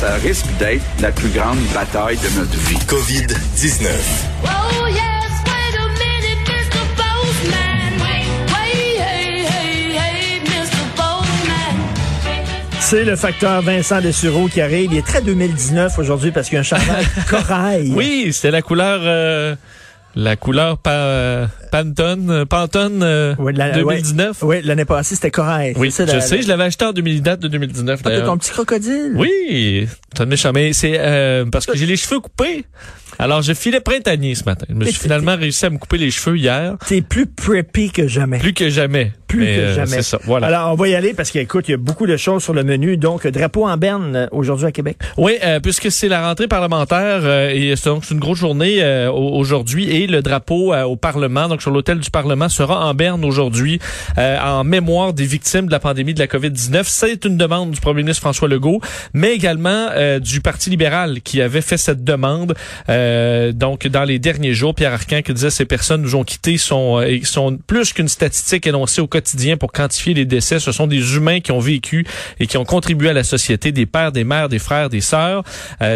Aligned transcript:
ça 0.00 0.14
risque 0.14 0.46
d'être 0.58 0.82
la 1.00 1.12
plus 1.12 1.28
grande 1.28 1.58
bataille 1.74 2.16
de 2.16 2.38
notre 2.38 2.56
vie. 2.56 2.78
COVID-19. 2.88 3.86
Oh 4.44 4.86
yes, 4.88 5.02
wait 5.44 5.76
a 5.76 5.88
minute, 5.92 6.40
Mr. 6.48 6.80
Wait, 8.00 8.24
hey, 8.48 8.96
hey, 8.96 9.92
hey, 9.92 10.40
Mr. 10.46 10.80
C'est 12.80 13.04
le 13.04 13.14
facteur 13.14 13.60
Vincent 13.60 14.00
Dessureau 14.00 14.48
qui 14.48 14.62
arrive. 14.62 14.90
Il 14.90 14.96
est 14.96 15.06
très 15.06 15.20
2019 15.20 15.98
aujourd'hui 15.98 16.30
parce 16.30 16.46
qu'il 16.48 16.54
y 16.54 16.56
a 16.56 16.60
un 16.60 16.62
chandail 16.62 17.06
corail. 17.28 17.92
Oui, 17.94 18.30
c'était 18.32 18.52
la 18.52 18.62
couleur 18.62 19.00
euh, 19.02 19.54
la 20.16 20.36
couleur 20.36 20.78
pa, 20.78 20.90
euh, 20.90 21.46
Pantone, 21.70 22.30
euh, 22.30 22.44
Pantone 22.44 23.00
euh, 23.02 23.34
Ouais, 23.36 23.52
la- 23.52 23.70
2019. 23.70 24.38
Oui, 24.42 24.56
l'année 24.64 24.84
passée, 24.84 25.14
c'était 25.14 25.30
corail. 25.30 25.74
Oui, 25.76 25.90
C'est 25.90 26.04
je 26.04 26.10
ça, 26.10 26.14
la- 26.16 26.20
sais, 26.22 26.42
je 26.42 26.48
l'avais 26.48 26.64
acheté 26.64 26.84
en 26.84 26.92
2010, 26.92 27.38
de 27.38 27.48
2019 27.48 28.00
Ah, 28.00 28.02
t'as 28.04 28.10
d'ailleurs. 28.10 28.26
ton 28.26 28.36
petit 28.38 28.50
crocodile. 28.50 29.12
Oui, 29.14 29.86
de 30.18 30.24
méchant, 30.24 30.50
mais 30.52 30.72
c'est 30.72 30.96
euh, 30.98 31.44
parce 31.50 31.66
que 31.66 31.76
j'ai 31.76 31.86
les 31.86 31.96
cheveux 31.96 32.20
coupés. 32.20 32.64
Alors, 33.18 33.42
je 33.42 33.52
filais 33.52 33.80
printanier 33.80 34.34
ce 34.34 34.44
matin. 34.44 34.64
Je 34.70 34.74
me 34.74 34.84
suis 34.84 34.94
Mais 34.94 34.98
finalement 34.98 35.36
réussi 35.36 35.66
à 35.66 35.70
me 35.70 35.76
couper 35.76 35.98
les 35.98 36.10
cheveux 36.10 36.38
hier, 36.38 36.76
T'es 36.88 37.02
plus 37.02 37.26
preppy 37.26 37.90
que 37.90 38.08
jamais. 38.08 38.38
plus 38.38 38.54
que 38.54 38.70
jamais. 38.70 39.12
Plus 39.26 39.40
Mais, 39.40 39.56
que 39.56 39.60
euh, 39.60 39.74
jamais. 39.74 39.86
C'est 39.96 40.02
ça, 40.02 40.18
voilà. 40.24 40.46
Alors, 40.46 40.72
on 40.72 40.74
va 40.74 40.88
y 40.88 40.94
aller 40.94 41.12
parce 41.12 41.30
qu'écoute, 41.30 41.68
il 41.68 41.72
y 41.72 41.74
a 41.74 41.76
beaucoup 41.76 42.06
de 42.06 42.16
choses 42.16 42.42
sur 42.42 42.54
le 42.54 42.64
menu. 42.64 42.96
Donc, 42.96 43.26
drapeau 43.26 43.68
en 43.68 43.76
berne 43.76 44.16
euh, 44.16 44.26
aujourd'hui 44.32 44.66
à 44.66 44.72
Québec. 44.72 44.96
Oui, 45.18 45.34
euh, 45.44 45.60
puisque 45.60 45.90
c'est 45.90 46.08
la 46.08 46.26
rentrée 46.26 46.48
parlementaire 46.48 47.20
euh, 47.24 47.50
et 47.50 47.74
c'est 47.76 47.90
donc 47.90 48.08
une 48.10 48.20
grosse 48.20 48.38
journée 48.38 48.82
euh, 48.82 49.10
au- 49.10 49.36
aujourd'hui 49.36 49.90
et 49.90 50.06
le 50.10 50.22
drapeau 50.22 50.72
euh, 50.72 50.82
au 50.82 50.96
Parlement, 50.96 51.48
donc 51.48 51.62
sur 51.62 51.70
l'hôtel 51.70 51.98
du 52.00 52.10
Parlement, 52.10 52.48
sera 52.48 52.86
en 52.86 52.94
berne 52.94 53.24
aujourd'hui 53.24 53.78
euh, 54.18 54.38
en 54.38 54.64
mémoire 54.64 55.12
des 55.12 55.24
victimes 55.24 55.66
de 55.66 55.70
la 55.70 55.80
pandémie 55.80 56.14
de 56.14 56.18
la 56.18 56.26
COVID-19. 56.26 56.82
C'est 56.86 57.24
une 57.24 57.36
demande 57.36 57.70
du 57.70 57.80
premier 57.80 58.02
ministre 58.02 58.20
François 58.20 58.48
Legault, 58.48 58.80
mais 59.14 59.32
également 59.32 59.88
euh, 59.92 60.18
du 60.18 60.40
Parti 60.40 60.70
libéral 60.70 61.20
qui 61.22 61.40
avait 61.40 61.60
fait 61.60 61.76
cette 61.76 62.04
demande. 62.04 62.54
Euh, 62.88 63.52
donc 63.52 63.86
dans 63.86 64.04
les 64.04 64.18
derniers 64.18 64.54
jours, 64.54 64.74
Pierre 64.74 64.92
Arcan 64.92 65.22
qui 65.22 65.32
disait 65.32 65.50
ces 65.50 65.64
personnes 65.64 66.02
nous 66.02 66.14
ont 66.14 66.24
quittés 66.24 66.58
sont 66.58 67.00
euh, 67.00 67.18
sont 67.24 67.56
plus 67.66 67.92
qu'une 67.92 68.08
statistique 68.08 68.66
énoncée 68.66 69.00
au 69.00 69.06
quotidien 69.06 69.56
pour 69.56 69.72
quantifier 69.72 70.14
les 70.14 70.24
décès. 70.24 70.58
Ce 70.58 70.72
sont 70.72 70.86
des 70.86 71.16
humains 71.16 71.40
qui 71.40 71.52
ont 71.52 71.60
vécu 71.60 72.06
et 72.38 72.46
qui 72.46 72.56
ont 72.56 72.64
contribué 72.64 73.10
à 73.10 73.12
la 73.12 73.24
société, 73.24 73.72
des 73.72 73.86
pères, 73.86 74.12
des 74.12 74.24
mères, 74.24 74.48
des 74.48 74.58
frères, 74.58 74.88
des 74.90 75.00
sœurs. 75.00 75.42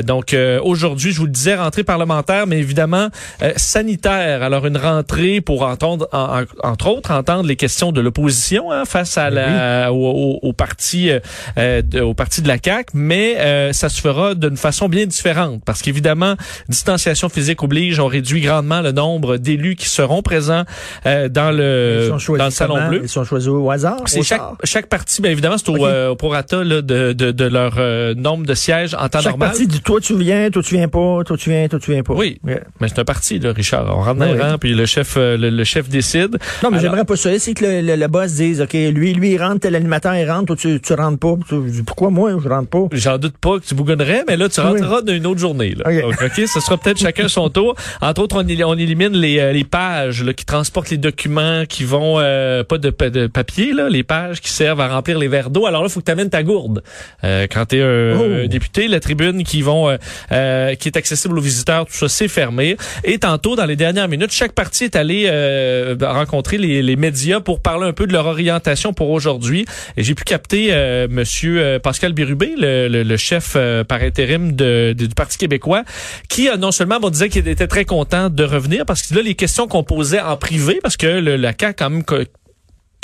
Donc 0.04 0.36
aujourd'hui, 0.62 1.12
je 1.12 1.18
vous 1.18 1.26
le 1.26 1.32
disais, 1.32 1.54
rentrée 1.54 1.84
parlementaire, 1.84 2.46
mais 2.46 2.58
évidemment 2.58 3.08
euh, 3.42 3.52
sanitaire. 3.94 4.42
Alors 4.42 4.66
une 4.66 4.76
rentrée 4.76 5.40
pour 5.40 5.62
entendre, 5.62 6.08
en- 6.12 6.40
en- 6.42 6.68
entre 6.68 6.88
autres, 6.88 7.10
entendre 7.12 7.46
les 7.48 7.56
questions 7.56 7.92
de 7.92 8.00
l'opposition 8.00 8.70
hein, 8.72 8.84
face 8.84 9.16
à 9.18 9.30
la, 9.30 9.92
au, 9.92 9.96
au- 9.96 10.38
au 10.48 10.52
parti, 10.52 11.10
euh, 11.10 11.20
euh, 11.58 11.82
de- 11.82 12.00
au 12.00 12.14
parti 12.14 12.42
de 12.42 12.48
la 12.48 12.58
CAC, 12.58 12.88
mais 12.94 13.36
euh, 13.38 13.72
ça 13.72 13.88
se 13.88 14.00
fera 14.00 14.34
d'une 14.34 14.56
façon 14.56 14.88
bien 14.88 15.06
différente 15.06 15.62
parce 15.64 15.82
qu'évidemment, 15.82 16.34
distanciation 16.68 17.28
physique 17.28 17.62
oblige, 17.62 17.98
on 18.00 18.06
réduit 18.06 18.40
grandement 18.40 18.80
le 18.80 18.92
nombre 18.92 19.36
d'élus 19.36 19.76
qui 19.76 19.88
seront 19.88 20.22
présents 20.22 20.64
euh, 21.06 21.28
dans 21.28 21.50
le 21.50 22.10
dans 22.38 22.44
le 22.44 22.50
salon 22.50 22.74
comment? 22.76 22.88
bleu. 22.88 23.00
Ils 23.04 23.08
sont 23.08 23.24
choisis 23.24 23.48
au 23.48 23.70
hasard. 23.70 23.98
C'est 24.06 24.22
chaque, 24.22 24.40
sort? 24.40 24.56
chaque 24.64 24.86
parti, 24.88 25.22
bien 25.22 25.30
évidemment, 25.30 25.56
c'est 25.58 25.68
au, 25.68 25.74
Ok. 25.76 25.82
euh, 25.84 26.08
au 26.10 26.16
prorata 26.16 26.62
là, 26.64 26.82
de, 26.82 27.12
de, 27.12 27.30
de 27.32 27.44
leur 27.44 27.74
euh, 27.78 28.14
nombre 28.14 28.46
de 28.46 28.54
sièges 28.54 28.94
en 28.94 29.08
temps 29.08 29.20
Chaque 29.20 29.32
normal. 29.32 29.48
parti 29.50 29.66
dit 29.66 29.80
toi 29.80 30.00
tu 30.00 30.16
viens, 30.16 30.50
toi 30.50 30.62
tu 30.62 30.74
viens 30.76 30.88
pas, 30.88 31.22
toi 31.24 31.36
tu 31.36 31.50
viens, 31.50 31.68
toi 31.68 31.78
tu 31.78 31.90
viens 31.92 32.02
pas. 32.02 32.14
Oui. 32.14 32.38
Yeah. 32.46 32.60
Mais 32.80 32.88
c'est 32.88 32.98
un 32.98 33.04
parti, 33.04 33.38
là, 33.38 33.52
Richard. 33.52 33.83
On 33.88 34.00
rentre 34.02 34.14
dans 34.20 34.26
Oui, 34.26 34.32
les 34.32 34.38
oui. 34.42 34.50
rangs, 34.50 34.58
puis 34.58 34.74
le 34.74 34.86
chef, 34.86 35.14
euh, 35.16 35.36
le, 35.36 35.50
le 35.50 35.64
chef 35.64 35.88
décide. 35.88 36.32
Non, 36.62 36.70
mais 36.70 36.78
Alors- 36.78 36.80
j'aimerais 36.80 37.04
pas 37.04 37.16
ça. 37.16 37.38
C'est 37.38 37.54
que 37.54 37.64
le, 37.64 37.80
le, 37.80 37.96
le 37.96 38.08
boss 38.08 38.32
dise, 38.32 38.60
OK, 38.60 38.72
lui, 38.72 39.12
lui, 39.14 39.32
il 39.32 39.38
rentre, 39.42 39.60
tel 39.60 39.74
animateur, 39.74 40.14
il 40.14 40.30
rentre, 40.30 40.46
toi, 40.46 40.56
tu, 40.56 40.80
tu 40.80 40.92
rentres 40.94 41.18
pas. 41.18 41.34
Tu- 41.48 41.70
dis, 41.70 41.82
pourquoi 41.82 42.10
moi, 42.10 42.32
je 42.42 42.48
rentre 42.48 42.68
pas? 42.68 42.84
J'en 42.92 43.18
doute 43.18 43.36
pas 43.38 43.58
que 43.58 43.64
tu 43.64 43.74
bougonnerais, 43.74 44.24
mais 44.28 44.36
là, 44.36 44.48
tu 44.48 44.60
rentreras 44.60 45.02
d'une 45.02 45.26
autre 45.26 45.40
journée. 45.40 45.74
Là. 45.74 45.84
Ok. 45.86 46.20
Donc, 46.20 46.32
ce 46.48 46.60
sera 46.60 46.76
peut-être 46.78 46.98
chacun 46.98 47.28
son 47.28 47.48
tour. 47.50 47.74
Entre 48.00 48.22
autres, 48.22 48.36
on, 48.36 48.64
on 48.66 48.78
élimine 48.78 49.12
les, 49.12 49.38
euh, 49.38 49.52
les 49.52 49.64
pages 49.64 50.22
là, 50.22 50.32
qui 50.32 50.44
transportent 50.44 50.90
les 50.90 50.96
documents, 50.98 51.64
qui 51.68 51.84
vont, 51.84 52.16
euh, 52.18 52.64
pas 52.64 52.78
de, 52.78 52.90
de 53.08 53.26
papier, 53.26 53.72
là, 53.72 53.88
les 53.88 54.02
pages 54.02 54.40
qui 54.40 54.50
servent 54.50 54.80
à 54.80 54.88
remplir 54.88 55.18
les 55.18 55.28
verres 55.28 55.50
d'eau. 55.50 55.66
Alors 55.66 55.82
là, 55.82 55.88
il 55.88 55.92
faut 55.92 56.00
que 56.00 56.04
tu 56.06 56.12
amènes 56.12 56.30
ta 56.30 56.42
gourde. 56.42 56.82
Euh, 57.24 57.46
quand 57.50 57.66
tu 57.66 57.76
es 57.78 57.82
un, 57.82 58.18
Oh. 58.18 58.44
un 58.44 58.46
député, 58.46 58.88
la 58.88 59.00
tribune 59.00 59.42
qui 59.44 59.62
vont 59.62 59.88
euh, 59.88 59.96
euh, 60.32 60.74
qui 60.74 60.88
est 60.88 60.96
accessible 60.96 61.38
aux 61.38 61.42
visiteurs, 61.42 61.86
tout 61.86 61.92
ça, 61.94 62.08
c'est 62.08 62.28
fermé. 62.28 62.76
Et 63.02 63.18
tantôt, 63.18 63.56
dans 63.56 63.64
les 63.66 63.73
dernières 63.76 64.08
minutes, 64.08 64.32
chaque 64.32 64.52
parti 64.52 64.84
est 64.84 64.96
allé 64.96 65.24
euh, 65.26 65.96
rencontrer 66.00 66.58
les, 66.58 66.82
les 66.82 66.96
médias 66.96 67.40
pour 67.40 67.60
parler 67.60 67.86
un 67.86 67.92
peu 67.92 68.06
de 68.06 68.12
leur 68.12 68.26
orientation 68.26 68.92
pour 68.92 69.10
aujourd'hui. 69.10 69.64
Et 69.96 70.02
j'ai 70.02 70.14
pu 70.14 70.24
capter 70.24 70.68
euh, 70.70 71.06
Monsieur 71.10 71.60
euh, 71.60 71.78
Pascal 71.78 72.12
Bérubé, 72.12 72.54
le, 72.58 72.88
le- 72.88 73.02
le 73.02 73.16
chef 73.16 73.54
euh, 73.56 73.84
par 73.84 74.00
intérim 74.02 74.52
de, 74.52 74.94
de- 74.96 75.06
du 75.06 75.14
Parti 75.14 75.38
québécois, 75.38 75.84
qui 76.28 76.48
non 76.58 76.70
seulement 76.72 77.00
bon, 77.00 77.10
disait 77.10 77.28
qu'il 77.28 77.46
était 77.48 77.66
très 77.66 77.84
content 77.84 78.30
de 78.30 78.44
revenir 78.44 78.84
parce 78.86 79.02
que 79.02 79.14
là, 79.14 79.22
les 79.22 79.34
questions 79.34 79.66
qu'on 79.66 79.84
posait 79.84 80.20
en 80.20 80.36
privé, 80.36 80.78
parce 80.82 80.96
que 80.96 81.06
le, 81.06 81.36
la 81.36 81.52
CAQ 81.58 81.74
quand 81.78 81.90
même 81.90 82.04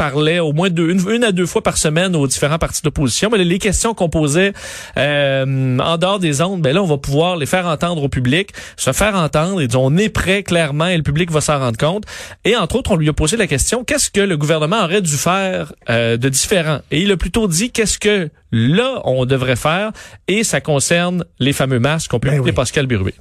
parlait 0.00 0.38
au 0.38 0.54
moins 0.54 0.70
deux, 0.70 0.88
une, 0.88 1.06
une 1.10 1.24
à 1.24 1.30
deux 1.30 1.44
fois 1.44 1.62
par 1.62 1.76
semaine 1.76 2.16
aux 2.16 2.26
différents 2.26 2.56
partis 2.56 2.80
d'opposition. 2.80 3.28
Mais 3.30 3.36
les 3.36 3.58
questions 3.58 3.92
qu'on 3.92 4.08
posait 4.08 4.54
euh, 4.96 5.78
en 5.78 5.98
dehors 5.98 6.18
des 6.18 6.40
ondes, 6.40 6.62
ben 6.62 6.74
là, 6.74 6.82
on 6.82 6.86
va 6.86 6.96
pouvoir 6.96 7.36
les 7.36 7.44
faire 7.44 7.66
entendre 7.66 8.02
au 8.02 8.08
public, 8.08 8.48
se 8.78 8.92
faire 8.92 9.14
entendre. 9.14 9.60
Et 9.60 9.66
disons, 9.66 9.84
on 9.84 9.98
est 9.98 10.08
prêt 10.08 10.42
clairement 10.42 10.86
et 10.86 10.96
le 10.96 11.02
public 11.02 11.30
va 11.30 11.42
s'en 11.42 11.58
rendre 11.58 11.76
compte. 11.76 12.04
Et 12.46 12.56
entre 12.56 12.76
autres, 12.76 12.92
on 12.92 12.96
lui 12.96 13.10
a 13.10 13.12
posé 13.12 13.36
la 13.36 13.46
question 13.46 13.84
qu'est-ce 13.84 14.10
que 14.10 14.22
le 14.22 14.38
gouvernement 14.38 14.84
aurait 14.84 15.02
dû 15.02 15.16
faire 15.18 15.74
euh, 15.90 16.16
de 16.16 16.30
différent? 16.30 16.78
Et 16.90 17.02
il 17.02 17.12
a 17.12 17.18
plutôt 17.18 17.46
dit 17.46 17.70
qu'est-ce 17.70 17.98
que 17.98 18.30
là 18.52 19.02
on 19.04 19.26
devrait 19.26 19.56
faire? 19.56 19.92
Et 20.28 20.44
ça 20.44 20.62
concerne 20.62 21.26
les 21.40 21.52
fameux 21.52 21.78
masques. 21.78 22.14
On 22.14 22.20
peut 22.20 22.30
Ben 22.30 22.40
oui. 22.40 22.52
Pascal 22.52 22.86
Bérubé. 22.86 23.12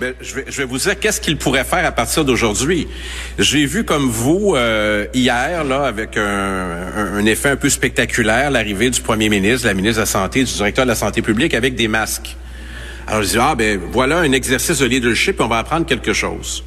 Ben, 0.00 0.14
je, 0.20 0.34
vais, 0.34 0.44
je 0.48 0.56
vais 0.58 0.64
vous 0.64 0.78
dire 0.78 0.98
qu'est-ce 0.98 1.20
qu'il 1.20 1.36
pourrait 1.36 1.64
faire 1.64 1.84
à 1.86 1.92
partir 1.92 2.24
d'aujourd'hui? 2.24 2.88
J'ai 3.38 3.66
vu 3.66 3.84
comme 3.84 4.08
vous 4.08 4.54
euh, 4.56 5.06
hier 5.14 5.62
là 5.64 5.84
avec 5.84 6.16
un, 6.16 6.22
un- 6.96 7.14
un 7.18 7.26
effet 7.26 7.50
un 7.50 7.56
peu 7.56 7.68
spectaculaire 7.68 8.50
l'arrivée 8.50 8.90
du 8.90 9.00
premier 9.00 9.28
ministre, 9.28 9.62
de 9.64 9.68
la 9.68 9.74
ministre 9.74 9.96
de 9.98 10.02
la 10.02 10.06
santé, 10.06 10.42
du 10.42 10.52
directeur 10.52 10.84
de 10.86 10.90
la 10.90 10.96
santé 10.96 11.22
publique 11.22 11.54
avec 11.54 11.76
des 11.76 11.86
masques. 11.88 12.36
Alors 13.06 13.22
je 13.22 13.28
dis 13.28 13.38
ah 13.38 13.54
ben 13.54 13.78
voilà 13.92 14.18
un 14.18 14.32
exercice 14.32 14.78
de 14.78 14.86
leadership, 14.86 15.40
on 15.40 15.46
va 15.46 15.58
apprendre 15.58 15.86
quelque 15.86 16.12
chose. 16.12 16.64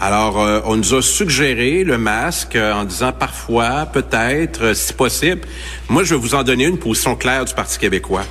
Alors 0.00 0.40
euh, 0.40 0.60
on 0.64 0.76
nous 0.76 0.94
a 0.94 1.02
suggéré 1.02 1.82
le 1.82 1.98
masque 1.98 2.54
euh, 2.54 2.72
en 2.74 2.84
disant 2.84 3.12
parfois, 3.12 3.86
peut-être, 3.92 4.62
euh, 4.66 4.74
si 4.74 4.92
possible. 4.92 5.40
Moi 5.88 6.04
je 6.04 6.14
vais 6.14 6.20
vous 6.20 6.36
en 6.36 6.44
donner 6.44 6.64
une 6.66 6.78
position 6.78 7.16
claire 7.16 7.44
du 7.44 7.54
Parti 7.54 7.78
québécois. 7.78 8.24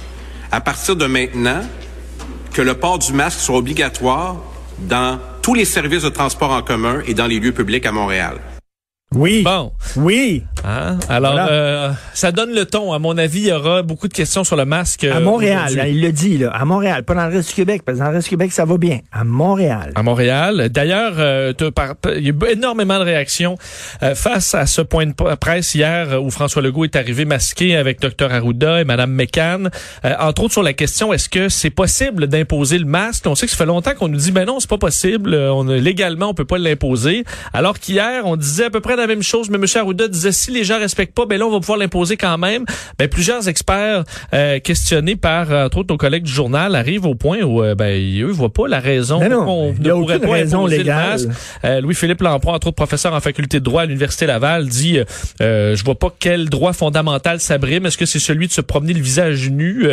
À 0.52 0.62
partir 0.62 0.96
de 0.96 1.06
maintenant, 1.08 1.62
que 2.58 2.64
le 2.64 2.74
port 2.74 2.98
du 2.98 3.14
masque 3.14 3.40
soit 3.40 3.56
obligatoire 3.56 4.38
dans 4.80 5.20
tous 5.44 5.54
les 5.54 5.64
services 5.64 6.02
de 6.02 6.10
transport 6.10 6.50
en 6.50 6.64
commun 6.64 7.04
et 7.06 7.14
dans 7.14 7.28
les 7.28 7.40
lieux 7.40 7.52
publics 7.52 7.86
à 7.86 7.92
Montréal. 7.92 8.40
Oui. 9.16 9.42
Bon. 9.44 9.72
Oui. 9.96 10.44
Hein? 10.66 10.98
Alors, 11.08 11.32
Voilà. 11.32 11.50
euh, 11.50 11.92
ça 12.14 12.34
donne 12.34 12.54
le 12.54 12.66
ton. 12.66 12.92
À 12.92 13.00
mon 13.00 13.18
avis, 13.18 13.40
il 13.40 13.48
y 13.48 13.52
aura 13.54 13.82
beaucoup 13.82 14.10
de 14.10 14.14
questions 14.14 14.44
sur 14.44 14.58
le 14.58 14.66
masque. 14.66 15.06
euh, 15.06 15.16
À 15.16 15.22
Montréal, 15.22 15.74
là, 15.76 15.88
il 15.88 16.02
le 16.02 16.12
dit, 16.12 16.38
là. 16.38 16.50
À 16.52 16.66
Montréal. 16.66 17.04
Pas 17.06 17.14
dans 17.16 17.26
le 17.28 17.34
reste 17.34 17.48
du 17.48 17.56
Québec, 17.56 17.84
parce 17.86 17.98
que 17.98 18.04
dans 18.04 18.10
le 18.10 18.16
reste 18.18 18.26
du 18.26 18.32
Québec, 18.32 18.52
ça 18.52 18.66
va 18.66 18.78
bien. 18.78 19.00
À 19.14 19.24
Montréal. 19.24 19.94
à 19.96 20.04
Montréal. 20.04 20.68
D'ailleurs, 20.70 21.14
euh, 21.20 21.54
il 22.18 22.26
y 22.26 22.30
a 22.30 22.34
eu 22.34 22.52
énormément 22.52 23.00
de 23.00 23.06
réactions 23.06 23.58
euh, 24.04 24.14
face 24.14 24.54
à 24.56 24.66
ce 24.66 24.82
point 24.82 25.06
de 25.06 25.14
presse 25.36 25.74
hier 25.74 26.22
où 26.22 26.30
François 26.30 26.62
Legault 26.62 26.84
est 26.84 26.98
arrivé 26.98 27.24
masqué 27.24 27.78
avec 27.78 28.02
Dr 28.02 28.30
Arruda 28.34 28.82
et 28.82 28.84
Madame 28.84 29.12
McCann. 29.14 29.70
Euh, 30.04 30.14
entre 30.20 30.44
autres 30.44 30.54
sur 30.54 30.64
la 30.64 30.74
question 30.74 31.14
est-ce 31.14 31.30
que 31.30 31.48
c'est 31.48 31.70
possible 31.70 32.28
d'imposer 32.28 32.78
le 32.78 32.86
masque? 32.86 33.26
On 33.26 33.36
sait 33.36 33.46
que 33.46 33.52
ça 33.54 33.58
fait 33.58 33.66
longtemps 33.66 33.96
qu'on 33.98 34.10
nous 34.10 34.18
dit 34.18 34.32
ben 34.34 34.46
non, 34.46 34.60
c'est 34.60 34.70
pas 34.70 34.78
possible. 34.78 35.34
Euh, 35.34 35.54
On 35.54 35.64
légalement 35.64 36.28
on 36.30 36.34
peut 36.34 36.44
pas 36.46 36.58
l'imposer. 36.58 37.24
Alors 37.54 37.80
qu'hier 37.80 38.24
on 38.26 38.36
disait 38.36 38.66
à 38.66 38.70
peu 38.70 38.82
près 38.82 38.97
la 39.02 39.08
même 39.08 39.24
chose, 39.24 39.50
mais 39.50 39.58
M. 39.58 39.66
Arruda 39.76 40.08
disait 40.08 40.32
si 40.32 40.52
les 40.52 40.64
gens 40.64 40.80
respectent 40.80 41.14
pas, 41.16 41.26
ben 41.26 41.38
là 41.40 41.46
on 41.46 41.52
va 41.52 41.60
pouvoir 41.60 41.78
l'imposer 41.78 42.18
quand 42.18 42.38
même. 42.38 42.66
Ben 43.00 43.08
plusieurs 43.08 43.48
experts 43.48 44.04
euh, 44.34 44.60
questionnés 44.60 45.16
par 45.16 45.52
euh, 45.52 45.66
entre 45.66 45.78
autres 45.80 45.94
nos 45.94 45.98
collègues 45.98 46.24
du 46.24 46.32
journal 46.32 46.76
arrivent 46.76 47.06
au 47.06 47.16
point 47.16 47.42
où 47.42 47.64
euh, 47.64 47.76
ben 47.76 47.96
eux 48.22 48.32
voient 48.32 48.52
pas 48.54 48.68
la 48.68 48.80
raison 48.80 49.20
non, 49.28 49.48
on 49.48 49.74
ne 49.74 49.90
pourrait 49.92 50.20
pas 50.20 50.32
raison 50.32 50.60
imposer 50.60 50.78
le 50.78 50.84
légale. 50.84 51.10
masque. 51.10 51.30
Euh, 51.66 51.82
Louis-Philippe 51.82 52.22
Lamproie, 52.22 52.54
entre 52.54 52.68
autres 52.68 52.76
professeur 52.76 53.14
en 53.14 53.20
faculté 53.20 53.60
de 53.60 53.64
droit 53.66 53.82
à 53.84 53.86
l'Université 53.86 54.26
Laval, 54.26 54.68
dit 54.68 54.98
euh, 55.00 55.06
euh, 55.42 55.76
Je 55.76 55.84
vois 55.84 55.96
pas 55.96 56.14
quel 56.20 56.50
droit 56.50 56.74
fondamental 56.74 57.40
s'abrime. 57.40 57.86
Est-ce 57.86 57.98
que 57.98 58.06
c'est 58.06 58.20
celui 58.20 58.48
de 58.48 58.52
se 58.54 58.62
promener 58.62 58.94
le 58.94 59.02
visage 59.02 59.50
nu? 59.50 59.86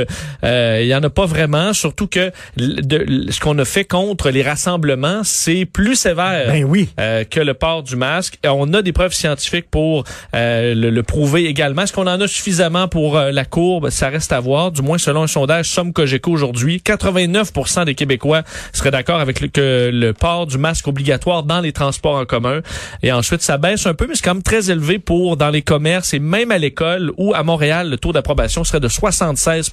Il 0.42 0.86
y 0.86 0.94
en 0.94 1.02
a 1.02 1.10
pas 1.10 1.26
vraiment, 1.26 1.72
surtout 1.72 2.06
que 2.06 2.30
de- 2.56 3.30
ce 3.30 3.40
qu'on 3.40 3.58
a 3.58 3.64
fait 3.64 3.84
contre 3.84 4.30
les 4.30 4.42
rassemblements, 4.42 5.22
c'est 5.24 5.64
plus 5.64 5.94
sévère 5.96 6.48
Ben 6.48 6.64
oui. 6.64 6.88
que 7.30 7.40
le 7.40 7.54
port 7.54 7.82
du 7.82 7.96
masque. 7.96 8.38
Et 8.44 8.48
on 8.48 8.72
a 8.74 8.82
des 8.82 8.92
preuves 8.94 9.12
scientifiques 9.12 9.66
pour 9.70 10.04
euh, 10.34 10.74
le, 10.74 10.88
le 10.88 11.02
prouver 11.02 11.44
également. 11.44 11.82
Est-ce 11.82 11.92
qu'on 11.92 12.06
en 12.06 12.18
a 12.20 12.26
suffisamment 12.26 12.88
pour 12.88 13.18
euh, 13.18 13.30
la 13.30 13.44
courbe? 13.44 13.90
Ça 13.90 14.08
reste 14.08 14.32
à 14.32 14.40
voir. 14.40 14.72
Du 14.72 14.80
moins, 14.80 14.96
selon 14.96 15.24
un 15.24 15.26
sondage 15.26 15.68
Somme 15.68 15.92
Cogeco 15.92 16.30
aujourd'hui, 16.30 16.80
89 16.80 17.52
des 17.84 17.94
Québécois 17.94 18.42
seraient 18.72 18.90
d'accord 18.90 19.20
avec 19.20 19.40
le, 19.40 19.48
que 19.48 19.90
le 19.92 20.12
port 20.14 20.46
du 20.46 20.56
masque 20.56 20.88
obligatoire 20.88 21.42
dans 21.42 21.60
les 21.60 21.72
transports 21.72 22.16
en 22.16 22.24
commun. 22.24 22.60
Et 23.02 23.12
ensuite, 23.12 23.42
ça 23.42 23.58
baisse 23.58 23.86
un 23.86 23.94
peu, 23.94 24.06
mais 24.08 24.14
c'est 24.14 24.24
quand 24.24 24.34
même 24.34 24.42
très 24.42 24.70
élevé 24.70 24.98
pour 24.98 25.36
dans 25.36 25.50
les 25.50 25.62
commerces 25.62 26.14
et 26.14 26.18
même 26.18 26.50
à 26.50 26.58
l'école 26.58 27.12
où 27.18 27.34
à 27.34 27.42
Montréal, 27.42 27.90
le 27.90 27.98
taux 27.98 28.12
d'approbation 28.12 28.64
serait 28.64 28.80
de 28.80 28.88
76 28.88 29.70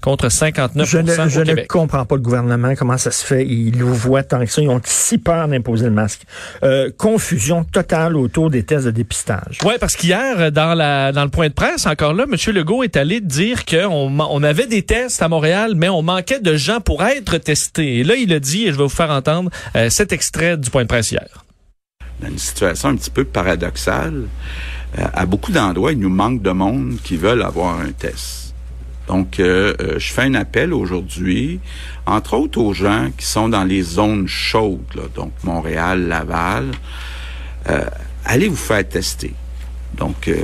contre 0.00 0.28
59 0.28 0.88
Je 0.88 0.98
ne, 0.98 1.28
je 1.28 1.40
au 1.40 1.42
ne 1.42 1.46
Québec. 1.48 1.68
comprends 1.68 2.04
pas 2.04 2.14
le 2.16 2.22
gouvernement, 2.22 2.74
comment 2.76 2.98
ça 2.98 3.10
se 3.10 3.24
fait. 3.24 3.44
Ils 3.46 3.76
nous 3.76 3.92
voient 3.92 4.22
tant 4.22 4.40
que 4.40 4.50
ça. 4.50 4.62
Ils 4.62 4.68
ont 4.68 4.80
si 4.84 5.18
peur 5.18 5.48
d'imposer 5.48 5.86
le 5.86 5.90
masque. 5.92 6.22
Euh, 6.62 6.90
confusion 6.96 7.64
totale 7.64 8.16
autour 8.16 8.43
des 8.50 8.62
tests 8.62 8.86
de 8.86 8.90
dépistage. 8.90 9.58
Ouais, 9.64 9.78
parce 9.78 9.96
qu'hier, 9.96 10.50
dans 10.52 10.74
la 10.74 11.12
dans 11.12 11.24
le 11.24 11.30
point 11.30 11.48
de 11.48 11.54
presse, 11.54 11.86
encore 11.86 12.12
là, 12.14 12.24
M. 12.24 12.54
Legault 12.54 12.82
est 12.82 12.96
allé 12.96 13.20
dire 13.20 13.64
qu'on 13.64 14.18
on 14.18 14.42
avait 14.42 14.66
des 14.66 14.82
tests 14.82 15.22
à 15.22 15.28
Montréal, 15.28 15.74
mais 15.76 15.88
on 15.88 16.02
manquait 16.02 16.40
de 16.40 16.56
gens 16.56 16.80
pour 16.80 17.02
être 17.04 17.38
testés. 17.38 17.98
Et 17.98 18.04
là, 18.04 18.14
il 18.16 18.32
a 18.32 18.40
dit, 18.40 18.64
et 18.66 18.72
je 18.72 18.76
vais 18.76 18.84
vous 18.84 18.88
faire 18.88 19.10
entendre 19.10 19.50
euh, 19.76 19.90
cet 19.90 20.12
extrait 20.12 20.56
du 20.56 20.70
point 20.70 20.82
de 20.82 20.88
presse 20.88 21.10
hier. 21.12 21.44
dans 22.20 22.28
une 22.28 22.38
situation 22.38 22.88
un 22.90 22.96
petit 22.96 23.10
peu 23.10 23.24
paradoxale. 23.24 24.24
Euh, 24.98 25.04
à 25.12 25.26
beaucoup 25.26 25.52
d'endroits, 25.52 25.92
il 25.92 25.98
nous 25.98 26.08
manque 26.08 26.42
de 26.42 26.50
monde 26.50 26.96
qui 27.02 27.16
veulent 27.16 27.42
avoir 27.42 27.80
un 27.80 27.90
test. 27.92 28.44
Donc, 29.08 29.38
euh, 29.38 29.74
euh, 29.80 29.98
je 29.98 30.12
fais 30.12 30.22
un 30.22 30.34
appel 30.34 30.72
aujourd'hui, 30.72 31.60
entre 32.06 32.34
autres 32.34 32.58
aux 32.58 32.72
gens 32.72 33.10
qui 33.16 33.26
sont 33.26 33.48
dans 33.48 33.64
les 33.64 33.82
zones 33.82 34.26
chaudes, 34.26 34.80
là, 34.94 35.02
donc 35.14 35.32
Montréal, 35.42 36.08
Laval. 36.08 36.70
Euh, 37.68 37.84
allez 38.24 38.48
vous 38.48 38.56
faire 38.56 38.86
tester. 38.88 39.32
Donc, 39.96 40.28
euh, 40.28 40.34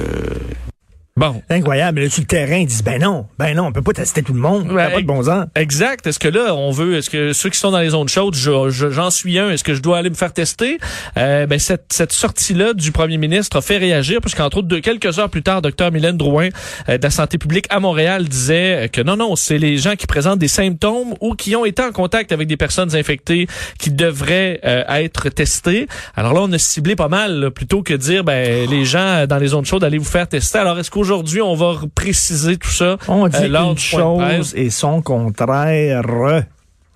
Bon. 1.17 1.43
Incroyable. 1.51 2.01
Là, 2.03 2.09
sur 2.09 2.23
le 2.23 2.27
terrain, 2.27 2.57
ils 2.57 2.67
disent, 2.67 2.83
ben 2.85 3.01
non, 3.01 3.27
ben 3.39 3.55
non, 3.55 3.67
on 3.67 3.73
peut 3.73 3.83
pas 3.83 3.93
tester 3.93 4.23
tout 4.23 4.33
le 4.33 4.39
monde. 4.41 4.71
Ouais, 4.73 4.91
pas 4.91 5.01
de 5.03 5.07
bon 5.07 5.23
sens. 5.25 5.45
Exact. 5.55 6.07
Est-ce 6.07 6.19
que 6.19 6.29
là, 6.29 6.55
on 6.55 6.71
veut, 6.71 6.97
est-ce 6.97 7.11
que 7.11 7.33
ceux 7.35 7.51
qui 7.51 7.59
sont 7.59 7.73
dans 7.73 7.81
les 7.81 7.91
zones 7.91 8.09
chaudes, 8.09 8.35
je- 8.35 8.71
je- 8.71 8.89
j'en 8.91 9.11
suis 9.11 9.39
un, 9.39 9.51
est-ce 9.51 9.63
que 9.65 9.75
je 9.75 9.83
dois 9.83 9.99
aller 9.99 10.09
me 10.09 10.15
faire 10.15 10.33
tester? 10.33 10.79
Euh, 11.19 11.47
ben, 11.47 11.59
cette, 11.59 11.93
cette 11.93 12.13
sortie-là 12.13 12.73
du 12.73 12.91
premier 12.91 13.19
ministre 13.19 13.59
a 13.59 13.61
fait 13.61 13.77
réagir, 13.77 14.21
parce 14.23 14.35
qu'entre 14.35 14.59
autres, 14.59 14.69
de, 14.69 14.79
quelques 14.79 15.19
heures 15.19 15.29
plus 15.29 15.43
tard, 15.43 15.61
docteur 15.61 15.93
Mylène 15.93 16.17
Drouin 16.17 16.49
euh, 16.89 16.97
de 16.97 17.03
la 17.03 17.11
santé 17.11 17.37
publique 17.37 17.67
à 17.69 17.81
Montréal 17.81 18.27
disait 18.27 18.89
que 18.91 19.03
non, 19.03 19.17
non, 19.17 19.37
c'est 19.37 19.59
les 19.59 19.77
gens 19.77 19.97
qui 19.97 20.07
présentent 20.07 20.39
des 20.39 20.49
symptômes 20.49 21.15
ou 21.21 21.35
qui 21.35 21.55
ont 21.55 21.67
été 21.67 21.83
en 21.83 21.93
contact 21.93 22.33
avec 22.33 22.49
des 22.49 22.57
personnes 22.57 22.97
infectées 22.97 23.47
qui 23.79 23.91
devraient 23.91 24.61
euh, 24.65 24.85
être 24.89 25.29
testés. 25.29 25.87
Alors 26.17 26.33
là, 26.33 26.41
on 26.45 26.53
a 26.53 26.59
ciblé 26.59 26.97
pas 26.97 27.09
mal, 27.09 27.41
là, 27.41 27.51
plutôt 27.51 27.83
que 27.83 27.93
dire, 27.93 28.25
ben, 28.25 28.67
les 28.71 28.87
gens 28.87 29.27
dans 29.27 29.39
les 29.39 29.49
zones 29.49 29.67
chaudes, 29.67 29.85
allez 29.85 29.99
vous 29.99 30.05
faire 30.05 30.27
tester. 30.27 30.59
Alors, 30.59 30.79
est-ce 30.79 30.91
qu'aujourd'hui, 30.91 31.10
on 31.43 31.55
va 31.55 31.75
préciser 31.95 32.57
tout 32.57 32.71
ça? 32.71 32.97
On 33.09 33.29
dit 33.29 33.37
euh, 33.37 33.49
lors 33.49 33.71
une 33.71 33.75
du 33.75 33.89
point 33.91 34.15
de 34.15 34.19
presse? 34.19 34.37
chose 34.37 34.55
et 34.57 34.71
son 34.71 35.03
contraire. 35.03 36.03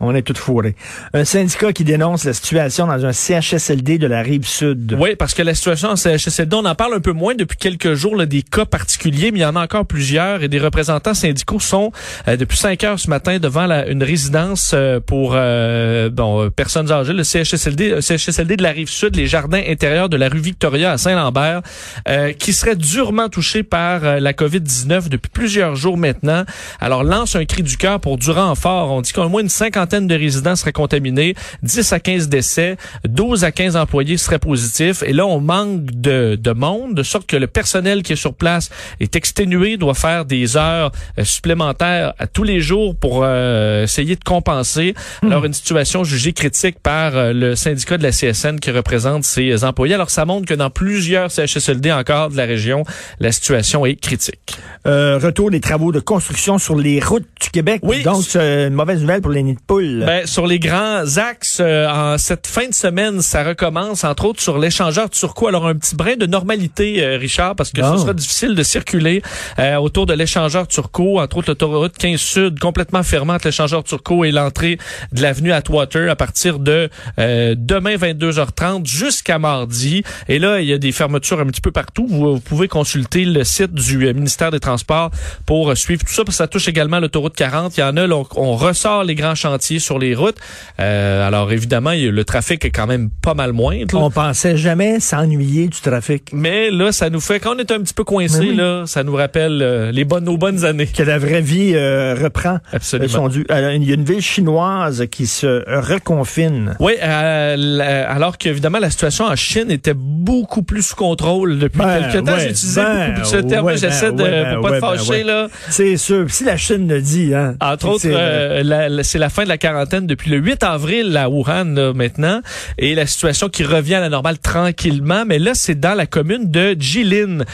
On 0.06 0.14
est 0.14 0.22
tout 0.22 0.34
fourrés. 0.34 0.74
Un 1.12 1.24
syndicat 1.24 1.72
qui 1.72 1.84
dénonce 1.84 2.24
la 2.24 2.32
situation 2.32 2.86
dans 2.86 3.04
un 3.04 3.12
CHSLD 3.12 3.98
de 3.98 4.06
la 4.06 4.22
rive 4.22 4.46
sud. 4.46 4.96
Oui, 4.98 5.16
parce 5.16 5.34
que 5.34 5.42
la 5.42 5.54
situation 5.54 5.88
en 5.90 5.96
CHSLD, 5.96 6.54
on 6.56 6.64
en 6.64 6.74
parle 6.74 6.94
un 6.94 7.00
peu 7.00 7.12
moins 7.12 7.34
depuis 7.34 7.56
quelques 7.56 7.94
jours, 7.94 8.16
là, 8.16 8.26
des 8.26 8.42
cas 8.42 8.64
particuliers, 8.64 9.30
mais 9.32 9.38
il 9.40 9.42
y 9.42 9.46
en 9.46 9.56
a 9.56 9.62
encore 9.62 9.86
plusieurs 9.86 10.42
et 10.42 10.48
des 10.48 10.58
représentants 10.58 11.14
syndicaux 11.14 11.60
sont 11.60 11.92
euh, 12.28 12.36
depuis 12.36 12.58
5 12.58 12.82
heures 12.84 12.98
ce 12.98 13.08
matin 13.08 13.38
devant 13.38 13.66
la- 13.66 13.86
une 13.88 14.02
résidence 14.02 14.72
euh, 14.74 15.00
pour 15.00 15.32
euh, 15.34 16.10
bon, 16.10 16.44
euh, 16.44 16.50
personnes 16.50 16.90
âgées, 16.90 17.12
le 17.12 17.24
CHSLD, 17.24 17.92
euh, 17.92 18.00
CHSLD 18.00 18.56
de 18.56 18.62
la 18.62 18.70
rive 18.72 18.88
sud, 18.90 19.16
les 19.16 19.26
jardins 19.26 19.62
intérieurs 19.66 20.08
de 20.08 20.16
la 20.16 20.28
rue 20.28 20.40
Victoria 20.40 20.92
à 20.92 20.98
Saint-Lambert, 20.98 21.62
euh, 22.08 22.32
qui 22.32 22.52
serait 22.52 22.76
durement 22.76 23.28
touché 23.28 23.62
par 23.62 24.00
la 24.20 24.32
COVID-19 24.32 25.08
depuis 25.08 25.30
plusieurs 25.32 25.76
jours 25.76 25.96
maintenant. 25.96 26.44
Alors 26.80 27.04
lance 27.04 27.36
un 27.36 27.44
cri 27.44 27.62
du 27.62 27.76
cœur 27.76 28.00
pour 28.00 28.18
du 28.18 28.30
renfort. 28.30 28.90
On 28.90 29.00
dit 29.00 29.12
qu'au 29.12 29.28
moins 29.28 29.42
une 29.42 29.48
cinquantaine 29.48 29.93
de 30.00 30.14
résidents 30.14 30.56
seraient 30.56 30.72
contaminés, 30.72 31.34
10 31.62 31.92
à 31.92 32.00
15 32.00 32.28
décès, 32.28 32.76
12 33.04 33.44
à 33.44 33.52
15 33.52 33.76
employés 33.76 34.16
seraient 34.16 34.38
positifs. 34.38 35.02
Et 35.02 35.12
là, 35.12 35.26
on 35.26 35.40
manque 35.40 35.84
de, 35.86 36.36
de 36.40 36.50
monde, 36.52 36.94
de 36.94 37.02
sorte 37.02 37.26
que 37.26 37.36
le 37.36 37.46
personnel 37.46 38.02
qui 38.02 38.12
est 38.12 38.16
sur 38.16 38.34
place 38.34 38.70
est 39.00 39.16
exténué, 39.16 39.76
doit 39.76 39.94
faire 39.94 40.24
des 40.24 40.56
heures 40.56 40.92
euh, 41.18 41.24
supplémentaires 41.24 42.14
à 42.18 42.26
tous 42.26 42.42
les 42.42 42.60
jours 42.60 42.96
pour 42.96 43.22
euh, 43.22 43.84
essayer 43.84 44.16
de 44.16 44.24
compenser. 44.24 44.94
Alors, 45.22 45.44
une 45.44 45.52
situation 45.52 46.04
jugée 46.04 46.32
critique 46.32 46.78
par 46.82 47.16
euh, 47.16 47.32
le 47.32 47.56
syndicat 47.56 47.98
de 47.98 48.02
la 48.02 48.10
CSN 48.10 48.58
qui 48.60 48.70
représente 48.70 49.24
ses 49.24 49.64
employés. 49.64 49.94
Alors, 49.94 50.10
ça 50.10 50.24
montre 50.24 50.46
que 50.46 50.54
dans 50.54 50.70
plusieurs 50.70 51.30
CHSLD 51.30 51.92
encore 51.92 52.30
de 52.30 52.36
la 52.36 52.44
région, 52.44 52.84
la 53.20 53.32
situation 53.32 53.86
est 53.86 53.96
critique. 53.96 54.56
Euh, 54.86 55.18
retour 55.18 55.50
des 55.50 55.60
travaux 55.60 55.92
de 55.92 56.00
construction 56.00 56.58
sur 56.58 56.76
les 56.76 57.00
routes 57.00 57.26
du 57.40 57.50
Québec. 57.50 57.80
Oui. 57.82 58.02
Donc, 58.02 58.22
c'est 58.22 58.66
une 58.66 58.74
mauvaise 58.74 59.00
nouvelle 59.00 59.22
pour 59.22 59.30
les 59.30 59.42
Ben, 59.80 60.26
sur 60.26 60.46
les 60.46 60.58
grands 60.58 61.16
axes, 61.16 61.58
euh, 61.60 61.88
en 61.88 62.18
cette 62.18 62.46
fin 62.46 62.68
de 62.68 62.74
semaine, 62.74 63.20
ça 63.22 63.42
recommence, 63.44 64.04
entre 64.04 64.26
autres 64.26 64.40
sur 64.40 64.58
l'échangeur 64.58 65.10
turco. 65.10 65.48
Alors, 65.48 65.66
un 65.66 65.74
petit 65.74 65.94
brin 65.96 66.16
de 66.16 66.26
normalité, 66.26 67.02
euh, 67.04 67.16
Richard, 67.16 67.56
parce 67.56 67.70
que 67.72 67.80
Bon. 67.80 67.94
ce 67.96 68.02
sera 68.02 68.12
difficile 68.14 68.54
de 68.54 68.62
circuler 68.62 69.22
euh, 69.58 69.76
autour 69.76 70.06
de 70.06 70.14
l'échangeur 70.14 70.66
turco, 70.68 71.20
entre 71.20 71.38
autres 71.38 71.48
l'autoroute 71.50 71.96
15 71.98 72.20
Sud, 72.20 72.58
complètement 72.60 73.02
fermée 73.02 73.32
entre 73.32 73.46
l'échangeur 73.46 73.82
turco 73.84 74.24
et 74.24 74.30
l'entrée 74.32 74.78
de 75.12 75.22
l'avenue 75.22 75.52
Atwater 75.52 76.10
à 76.10 76.16
partir 76.16 76.58
de 76.58 76.88
euh, 77.18 77.54
demain 77.56 77.96
22h30 77.96 78.86
jusqu'à 78.86 79.38
mardi. 79.38 80.02
Et 80.28 80.38
là, 80.38 80.60
il 80.60 80.66
y 80.68 80.72
a 80.72 80.78
des 80.78 80.92
fermetures 80.92 81.40
un 81.40 81.46
petit 81.46 81.60
peu 81.60 81.70
partout. 81.70 82.06
Vous, 82.08 82.34
vous 82.34 82.40
pouvez 82.40 82.68
consulter 82.68 83.24
le 83.24 83.44
site 83.44 83.72
du 83.74 84.06
euh, 84.06 84.12
ministère 84.12 84.50
des 84.50 84.60
Transports 84.60 85.10
pour 85.46 85.70
euh, 85.70 85.74
suivre 85.74 86.02
tout 86.04 86.12
ça, 86.12 86.24
parce 86.24 86.36
que 86.36 86.42
ça 86.44 86.48
touche 86.48 86.68
également 86.68 87.00
l'autoroute 87.00 87.34
40. 87.34 87.76
Il 87.76 87.80
y 87.80 87.82
en 87.82 87.96
a, 87.96 88.06
là, 88.06 88.16
on, 88.16 88.26
on 88.36 88.56
ressort 88.56 89.04
les 89.04 89.14
grands 89.14 89.34
chantiers 89.34 89.63
sur 89.80 89.98
les 89.98 90.14
routes. 90.14 90.36
Euh, 90.80 91.26
alors, 91.26 91.52
évidemment, 91.52 91.92
le 91.94 92.24
trafic 92.24 92.64
est 92.64 92.70
quand 92.70 92.86
même 92.86 93.10
pas 93.22 93.34
mal 93.34 93.52
moindre. 93.52 93.96
là. 93.98 94.04
On 94.04 94.10
pensait 94.10 94.56
jamais 94.56 95.00
s'ennuyer 95.00 95.68
du 95.68 95.80
trafic. 95.80 96.30
Mais 96.32 96.70
là, 96.70 96.92
ça 96.92 97.10
nous 97.10 97.20
fait, 97.20 97.40
quand 97.40 97.54
on 97.54 97.58
est 97.58 97.70
un 97.72 97.80
petit 97.80 97.94
peu 97.94 98.04
coincé, 98.04 98.38
oui. 98.40 98.54
là, 98.56 98.84
ça 98.86 99.02
nous 99.02 99.14
rappelle 99.14 99.60
euh, 99.62 99.92
les 99.92 100.04
bonnes, 100.04 100.24
nos 100.24 100.36
bonnes 100.36 100.64
années. 100.64 100.86
Que 100.86 101.02
la 101.02 101.18
vraie 101.18 101.40
vie 101.40 101.72
euh, 101.74 102.14
reprend. 102.20 102.58
Absolument. 102.72 103.28
Il 103.30 103.88
y 103.88 103.92
a 103.92 103.94
une 103.94 104.04
ville 104.04 104.20
chinoise 104.20 105.06
qui 105.10 105.26
se 105.26 105.62
reconfine. 105.68 106.76
Oui, 106.80 106.92
la- 107.00 108.10
alors 108.10 108.38
qu'évidemment, 108.38 108.78
la 108.78 108.90
situation 108.90 109.24
en 109.26 109.36
Chine 109.36 109.70
était 109.70 109.94
beaucoup 109.94 110.62
plus 110.62 110.82
sous 110.82 110.96
contrôle 110.96 111.58
depuis 111.58 111.78
Ben, 111.78 112.00
quelques 112.10 112.24
temps. 112.26 112.32
ouais, 112.32 112.52
ben, 112.74 113.14
beaucoup 113.14 113.20
plus 113.20 113.24
ce 113.30 113.36
terme, 113.36 113.66
ouais, 113.66 113.76
j'essaie 113.76 114.10
ben, 114.12 114.16
de, 114.16 114.22
ouais, 114.22 114.30
ben, 114.30 114.54
pour 114.54 114.62
pas 114.62 114.68
te 114.68 114.80
ben, 114.80 114.80
fâcher, 114.98 115.22
là. 115.24 115.48
C'est 115.70 115.96
sûr. 115.96 116.26
Si 116.28 116.44
la 116.44 116.56
Chine 116.56 116.88
le 116.88 117.00
dit, 117.00 117.34
hein. 117.34 117.56
Entre 117.60 117.88
autres, 117.88 118.00
c'est, 118.02 118.62
la- 118.62 118.88
la 118.88 119.28
fin 119.30 119.44
de 119.44 119.48
la 119.48 119.53
quarantaine 119.56 120.06
depuis 120.06 120.30
le 120.30 120.38
8 120.38 120.62
avril 120.62 121.16
à 121.16 121.28
Wuhan 121.28 121.64
là, 121.74 121.92
maintenant, 121.92 122.40
et 122.78 122.94
la 122.94 123.06
situation 123.06 123.48
qui 123.48 123.64
revient 123.64 123.94
à 123.96 124.00
la 124.00 124.08
normale 124.08 124.38
tranquillement. 124.38 125.24
Mais 125.26 125.38
là, 125.38 125.52
c'est 125.54 125.78
dans 125.78 125.94
la 125.94 126.06
commune 126.06 126.50
de 126.50 126.76
Jilin, 126.78 127.40
euh, 127.40 127.44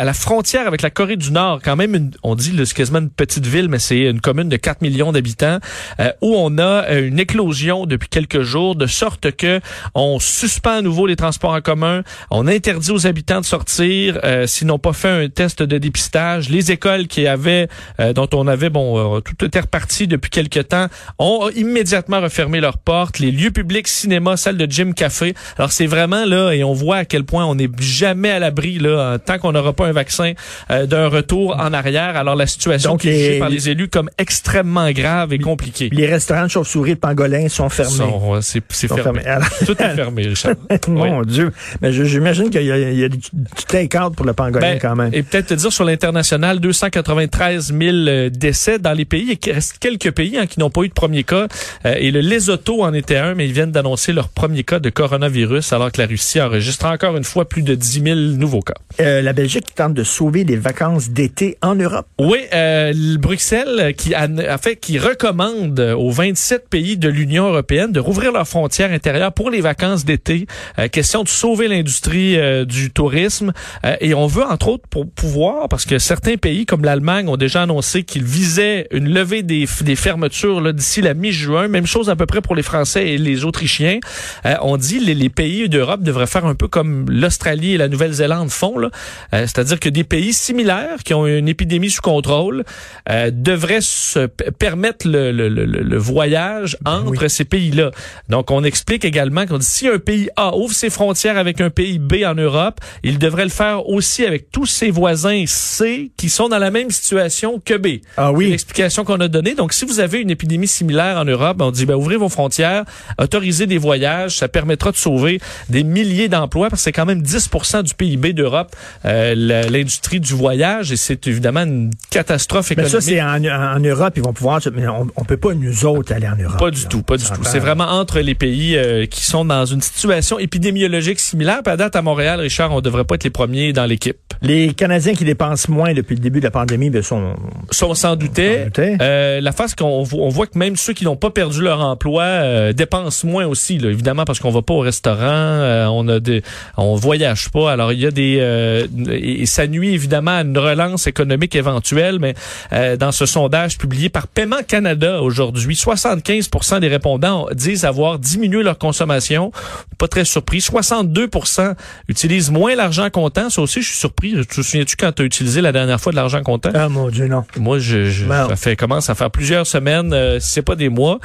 à 0.00 0.04
la 0.04 0.12
frontière 0.14 0.66
avec 0.66 0.82
la 0.82 0.90
Corée 0.90 1.16
du 1.16 1.30
Nord. 1.32 1.60
Quand 1.64 1.76
même, 1.76 1.94
une- 1.94 2.10
on 2.22 2.34
dit 2.34 2.54
c'est 2.64 2.74
quasiment 2.74 2.98
une 3.00 3.10
petite 3.10 3.46
ville, 3.46 3.68
mais 3.68 3.78
c'est 3.78 4.00
une 4.02 4.20
commune 4.20 4.48
de 4.48 4.56
4 4.56 4.82
millions 4.82 5.12
d'habitants 5.12 5.58
euh, 6.00 6.12
où 6.20 6.34
on 6.36 6.58
a 6.58 6.84
euh, 6.90 7.06
une 7.08 7.18
éclosion 7.18 7.86
depuis 7.86 8.08
quelques 8.08 8.42
jours, 8.42 8.76
de 8.76 8.86
sorte 8.86 9.30
que 9.32 9.60
on 9.94 10.18
suspend 10.18 10.78
à 10.78 10.82
nouveau 10.82 11.06
les 11.06 11.16
transports 11.16 11.52
en 11.52 11.60
commun, 11.60 12.02
on 12.30 12.46
interdit 12.46 12.90
aux 12.90 13.06
habitants 13.06 13.40
de 13.40 13.46
sortir 13.46 14.18
euh, 14.24 14.46
s'ils 14.46 14.66
n'ont 14.66 14.78
pas 14.78 14.92
fait 14.92 15.08
un 15.08 15.28
test 15.28 15.62
de 15.62 15.78
dépistage. 15.78 16.48
Les 16.48 16.70
écoles 16.72 17.06
qui 17.06 17.26
avaient, 17.26 17.68
euh, 18.00 18.12
dont 18.12 18.28
on 18.34 18.46
avait, 18.46 18.70
bon, 18.70 19.16
euh, 19.16 19.20
tout 19.20 19.44
était 19.44 19.60
reparti 19.60 20.06
depuis 20.06 20.30
quelques 20.30 20.68
temps, 20.68 20.86
ont 21.18 21.47
immédiatement 21.54 22.20
refermé 22.20 22.60
leurs 22.60 22.78
portes. 22.78 23.18
Les 23.18 23.30
lieux 23.30 23.50
publics, 23.50 23.88
cinéma, 23.88 24.36
salles 24.36 24.56
de 24.56 24.70
gym, 24.70 24.94
café. 24.94 25.34
Alors 25.56 25.72
c'est 25.72 25.86
vraiment 25.86 26.24
là, 26.24 26.52
et 26.52 26.64
on 26.64 26.72
voit 26.72 26.96
à 26.96 27.04
quel 27.04 27.24
point 27.24 27.44
on 27.44 27.54
n'est 27.54 27.70
jamais 27.78 28.30
à 28.30 28.38
l'abri 28.38 28.78
là, 28.78 29.18
tant 29.18 29.38
qu'on 29.38 29.52
n'aura 29.52 29.72
pas 29.72 29.86
un 29.86 29.92
vaccin, 29.92 30.32
euh, 30.70 30.86
d'un 30.86 31.08
retour 31.08 31.56
en 31.58 31.72
arrière. 31.72 32.16
Alors 32.16 32.36
la 32.36 32.46
situation 32.46 32.92
Donc, 32.92 33.00
qui 33.02 33.08
est 33.08 33.18
jugée 33.18 33.38
par 33.38 33.48
les 33.48 33.68
élus 33.68 33.88
comme 33.88 34.10
extrêmement 34.18 34.90
grave 34.90 35.32
et 35.32 35.38
compliquée. 35.38 35.88
Les 35.92 36.06
restaurants 36.06 36.44
de 36.44 36.48
chauves-souris 36.48 36.94
de 36.94 36.98
pangolins 36.98 37.48
sont 37.48 37.68
fermés. 37.68 38.12
C'est 38.40 38.88
fermé. 38.88 39.24
Alors- 39.24 39.48
Tout 39.66 39.80
est 39.82 39.94
fermé, 39.94 40.26
Richard. 40.26 40.54
Mon 40.88 41.22
Dieu. 41.22 41.52
Mais 41.80 41.92
j'imagine 41.92 42.50
qu'il 42.50 42.62
y 42.62 42.72
a, 42.72 42.78
il 42.78 42.98
y 42.98 43.04
a 43.04 43.08
du, 43.08 43.18
take-out 43.66 44.14
pour 44.14 44.26
le 44.26 44.32
pangolin 44.32 44.72
Ben, 44.72 44.78
quand 44.80 44.96
même. 44.96 45.10
Et 45.12 45.22
peut-être 45.22 45.46
te 45.46 45.54
dire 45.54 45.72
sur 45.72 45.84
l'international, 45.84 46.60
293 46.60 47.72
000 47.72 47.96
euh, 47.96 48.30
décès 48.30 48.78
dans 48.78 48.92
les 48.92 49.04
pays. 49.04 49.32
Et 49.32 49.36
qu'il 49.36 49.52
reste 49.52 49.78
quelques 49.78 50.10
pays 50.10 50.38
hein, 50.38 50.46
qui 50.46 50.60
n'ont 50.60 50.70
pas 50.70 50.82
eu 50.82 50.88
de 50.88 50.92
premier 50.92 51.24
cas 51.24 51.37
cas. 51.46 51.54
Euh, 51.86 51.94
et 51.98 52.10
le 52.10 52.20
Lesotho 52.20 52.82
en 52.82 52.92
était 52.94 53.16
un, 53.16 53.34
mais 53.34 53.46
ils 53.46 53.52
viennent 53.52 53.72
d'annoncer 53.72 54.12
leur 54.12 54.28
premier 54.28 54.64
cas 54.64 54.78
de 54.78 54.90
coronavirus, 54.90 55.72
alors 55.72 55.92
que 55.92 56.00
la 56.00 56.06
Russie 56.06 56.40
enregistre 56.40 56.86
encore 56.86 57.16
une 57.16 57.24
fois 57.24 57.48
plus 57.48 57.62
de 57.62 57.74
10 57.74 58.02
000 58.02 58.16
nouveaux 58.36 58.62
cas. 58.62 58.74
Euh, 59.00 59.22
la 59.22 59.32
Belgique 59.32 59.66
qui 59.66 59.74
tente 59.74 59.94
de 59.94 60.04
sauver 60.04 60.44
les 60.44 60.56
vacances 60.56 61.10
d'été 61.10 61.58
en 61.62 61.74
Europe. 61.74 62.06
Oui, 62.18 62.38
euh, 62.52 62.92
le 62.94 63.16
Bruxelles 63.18 63.94
qui 63.96 64.14
a, 64.14 64.28
a 64.48 64.58
fait 64.58 64.76
qui 64.76 64.98
recommande 64.98 65.78
aux 65.80 66.10
27 66.10 66.68
pays 66.68 66.96
de 66.96 67.08
l'Union 67.08 67.48
européenne 67.48 67.92
de 67.92 68.00
rouvrir 68.00 68.32
leurs 68.32 68.48
frontières 68.48 68.92
intérieures 68.92 69.32
pour 69.32 69.50
les 69.50 69.60
vacances 69.60 70.04
d'été. 70.04 70.46
Question 70.92 71.22
de 71.22 71.28
sauver 71.28 71.68
l'industrie 71.68 72.36
du 72.66 72.90
tourisme 72.90 73.52
et 74.00 74.14
on 74.14 74.26
veut 74.26 74.44
entre 74.44 74.68
autres 74.68 74.86
pour 74.88 75.10
pouvoir 75.10 75.68
parce 75.68 75.84
que 75.84 75.98
certains 75.98 76.36
pays 76.36 76.66
comme 76.66 76.84
l'Allemagne 76.84 77.28
ont 77.28 77.36
déjà 77.36 77.62
annoncé 77.62 78.02
qu'ils 78.02 78.24
visaient 78.24 78.86
une 78.90 79.08
levée 79.08 79.42
des, 79.42 79.66
des 79.82 79.96
fermetures 79.96 80.72
d'ici 80.72 81.02
la 81.02 81.14
mi-juin. 81.28 81.68
Même 81.68 81.86
chose 81.86 82.08
à 82.10 82.16
peu 82.16 82.26
près 82.26 82.40
pour 82.40 82.54
les 82.56 82.62
Français 82.62 83.08
et 83.10 83.18
les 83.18 83.44
Autrichiens. 83.44 83.98
Euh, 84.46 84.54
on 84.62 84.76
dit 84.76 84.98
les, 85.00 85.14
les 85.14 85.28
pays 85.28 85.68
d'Europe 85.68 86.02
devraient 86.02 86.26
faire 86.26 86.46
un 86.46 86.54
peu 86.54 86.68
comme 86.68 87.08
l'Australie 87.10 87.74
et 87.74 87.76
la 87.78 87.88
Nouvelle-Zélande 87.88 88.50
font, 88.50 88.78
là. 88.78 88.90
Euh, 89.34 89.42
c'est-à-dire 89.42 89.78
que 89.80 89.88
des 89.88 90.04
pays 90.04 90.32
similaires 90.32 91.02
qui 91.04 91.14
ont 91.14 91.26
une 91.26 91.48
épidémie 91.48 91.90
sous 91.90 92.00
contrôle 92.02 92.64
euh, 93.10 93.30
devraient 93.32 93.80
se 93.80 94.26
permettre 94.26 95.06
le, 95.08 95.32
le- 95.32 95.48
le- 95.48 95.64
le 95.66 95.98
voyage 95.98 96.76
entre 96.84 97.28
ces 97.28 97.44
pays-là. 97.44 97.90
Donc, 98.28 98.50
on 98.50 98.64
explique 98.64 99.04
également 99.04 99.46
qu'on 99.46 99.58
dit 99.58 99.66
si 99.66 99.88
un 99.88 99.98
pays 99.98 100.28
A 100.36 100.56
ouvre 100.56 100.74
ses 100.74 100.90
frontières 100.90 101.38
avec 101.38 101.60
un 101.60 101.70
pays 101.70 101.98
B 101.98 102.16
en 102.26 102.34
Europe, 102.34 102.80
il 103.02 103.18
devrait 103.18 103.44
le 103.44 103.50
faire 103.50 103.88
aussi 103.88 104.24
avec 104.24 104.50
tous 104.50 104.66
ses 104.66 104.90
voisins 104.90 105.44
C 105.46 106.10
qui 106.16 106.28
sont 106.28 106.48
dans 106.48 106.58
la 106.58 106.70
même 106.70 106.90
situation 106.90 107.60
que 107.64 107.74
B. 107.74 107.86
Ah 108.16 108.32
oui. 108.32 108.46
C'est 108.46 108.50
L'explication 108.52 109.04
qu'on 109.04 109.20
a 109.20 109.28
donnée. 109.28 109.54
Donc, 109.54 109.72
si 109.72 109.84
vous 109.84 110.00
avez 110.00 110.20
une 110.20 110.30
épidémie 110.30 110.66
similaire 110.68 111.17
en 111.18 111.24
Europe, 111.24 111.58
on 111.60 111.70
dit, 111.70 111.86
ben, 111.86 111.94
ouvrez 111.94 112.16
vos 112.16 112.28
frontières, 112.28 112.84
autorisez 113.18 113.66
des 113.66 113.78
voyages, 113.78 114.36
ça 114.38 114.48
permettra 114.48 114.90
de 114.90 114.96
sauver 114.96 115.40
des 115.68 115.84
milliers 115.84 116.28
d'emplois 116.28 116.70
parce 116.70 116.80
que 116.82 116.84
c'est 116.84 116.92
quand 116.92 117.06
même 117.06 117.22
10% 117.22 117.82
du 117.82 117.94
PIB 117.94 118.32
d'Europe, 118.32 118.74
euh, 119.04 119.34
l'industrie 119.70 120.20
du 120.20 120.34
voyage 120.34 120.92
et 120.92 120.96
c'est 120.96 121.26
évidemment 121.26 121.62
une 121.62 121.90
catastrophe 122.10 122.70
Mais 122.70 122.84
économique. 122.84 122.92
ça, 122.92 123.00
c'est 123.00 123.22
en, 123.22 123.44
en 123.44 123.80
Europe, 123.80 124.14
ils 124.16 124.22
vont 124.22 124.32
pouvoir. 124.32 124.60
Mais 124.74 124.86
on, 124.86 125.06
on 125.16 125.24
peut 125.24 125.36
pas, 125.36 125.54
nous 125.54 125.84
autres, 125.86 126.12
aller 126.12 126.28
en 126.28 126.36
Europe. 126.36 126.58
Pas 126.58 126.70
du 126.70 126.82
là. 126.82 126.88
tout, 126.88 127.02
pas 127.02 127.16
du 127.16 127.24
tout. 127.24 127.42
C'est 127.44 127.58
vraiment 127.58 127.84
entre 127.84 128.20
les 128.20 128.34
pays 128.34 128.76
euh, 128.76 129.06
qui 129.06 129.24
sont 129.24 129.44
dans 129.44 129.64
une 129.64 129.80
situation 129.80 130.38
épidémiologique 130.38 131.20
similaire. 131.20 131.62
Puis 131.62 131.72
à 131.72 131.76
date, 131.76 131.96
à 131.96 132.02
Montréal, 132.02 132.40
Richard, 132.40 132.72
on 132.72 132.80
devrait 132.80 133.04
pas 133.04 133.16
être 133.16 133.24
les 133.24 133.30
premiers 133.30 133.72
dans 133.72 133.86
l'équipe. 133.86 134.16
Les 134.42 134.72
Canadiens 134.74 135.14
qui 135.14 135.24
dépensent 135.24 135.70
moins 135.70 135.94
depuis 135.94 136.14
le 136.14 136.20
début 136.20 136.38
de 136.40 136.44
la 136.44 136.50
pandémie, 136.50 136.90
ben, 136.90 137.02
sont. 137.02 137.34
On 137.82 137.94
s'en. 137.94 138.16
Euh, 138.38 139.40
la 139.40 139.52
face 139.52 139.74
qu'on 139.74 140.06
on 140.12 140.28
voit 140.28 140.46
que 140.46 140.58
même 140.58 140.76
ceux 140.76 140.92
qui 140.92 141.04
n'ont 141.08 141.16
pas 141.16 141.30
perdu 141.30 141.62
leur 141.62 141.80
emploi 141.80 142.22
euh, 142.22 142.72
dépensent 142.72 143.26
moins 143.26 143.46
aussi, 143.46 143.78
là, 143.78 143.90
évidemment 143.90 144.24
parce 144.24 144.38
qu'on 144.40 144.50
va 144.50 144.62
pas 144.62 144.74
au 144.74 144.80
restaurant, 144.80 145.18
euh, 145.22 145.86
on 145.86 146.06
a 146.08 146.20
des, 146.20 146.42
on 146.76 146.94
voyage 146.94 147.50
pas. 147.50 147.72
Alors 147.72 147.92
il 147.92 148.00
y 148.00 148.06
a 148.06 148.10
des 148.10 148.38
euh, 148.40 148.86
et, 149.10 149.46
ça 149.46 149.66
nuit 149.66 149.94
évidemment 149.94 150.32
à 150.32 150.42
une 150.42 150.58
relance 150.58 151.06
économique 151.06 151.54
éventuelle, 151.56 152.18
mais 152.18 152.34
euh, 152.72 152.96
dans 152.96 153.12
ce 153.12 153.26
sondage 153.26 153.78
publié 153.78 154.08
par 154.08 154.26
Paiement 154.26 154.62
Canada 154.66 155.22
aujourd'hui, 155.22 155.74
75% 155.74 156.80
des 156.80 156.88
répondants 156.88 157.46
disent 157.52 157.84
avoir 157.84 158.18
diminué 158.18 158.62
leur 158.62 158.78
consommation. 158.78 159.52
Pas 159.98 160.08
très 160.08 160.24
surpris. 160.24 160.58
62% 160.58 161.74
utilisent 162.08 162.50
moins 162.50 162.74
l'argent 162.74 163.10
comptant. 163.10 163.50
Ça 163.50 163.62
aussi, 163.62 163.82
je 163.82 163.88
suis 163.88 163.98
surpris. 163.98 164.34
Tu 164.34 164.46
te 164.46 164.54
souviens-tu 164.62 164.96
quand 164.96 165.12
tu 165.12 165.22
as 165.22 165.24
utilisé 165.24 165.60
la 165.60 165.72
dernière 165.72 166.00
fois 166.00 166.12
de 166.12 166.16
l'argent 166.16 166.42
comptant? 166.42 166.70
Ah, 166.74 166.88
mon 166.88 167.08
Dieu, 167.08 167.26
non. 167.26 167.44
Moi, 167.58 167.78
je, 167.78 168.04
je 168.04 168.26
ça 168.26 168.56
fait 168.56 168.76
commence 168.76 169.10
à 169.10 169.14
faire 169.14 169.30
plusieurs 169.30 169.66
semaines, 169.66 170.12
euh, 170.12 170.38
c'est 170.40 170.62
pas 170.62 170.76
des 170.76 170.88
mois. 170.98 171.18